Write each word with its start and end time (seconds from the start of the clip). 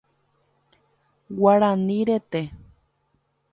Guarani 1.41 2.01
rete. 2.11 2.41